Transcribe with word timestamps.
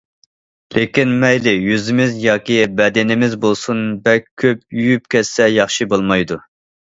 لېكىن 0.75 1.11
مەيلى 1.23 1.51
يۈزىمىز 1.55 2.15
ياكى 2.23 2.57
بەدىنىمىز 2.79 3.35
بولسۇن، 3.45 3.83
بەك 4.09 4.27
كۆپ 4.45 4.65
يۇيۇپ 4.79 5.07
كەتسە 5.17 5.49
ياخشى 5.59 5.89
بولمايدۇ. 5.95 6.41